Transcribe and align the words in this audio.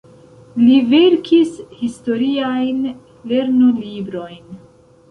Li 0.61 0.77
verkis 0.93 1.51
historiajn 1.83 2.81
lernolibrojn. 2.89 4.47